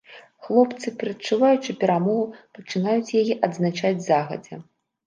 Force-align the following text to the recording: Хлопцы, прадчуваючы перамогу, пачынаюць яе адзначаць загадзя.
Хлопцы, 0.45 0.93
прадчуваючы 1.03 1.77
перамогу, 1.83 2.25
пачынаюць 2.59 3.15
яе 3.23 3.33
адзначаць 3.51 3.97
загадзя. 4.09 4.65